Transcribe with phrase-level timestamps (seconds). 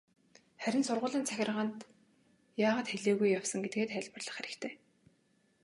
[0.63, 1.79] Харин сургуулийн захиргаанд
[2.67, 4.73] яагаад хэлээгүй явсан гэдгээ тайлбарлах хэрэгтэй.